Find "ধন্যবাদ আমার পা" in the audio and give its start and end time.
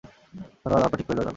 0.61-0.97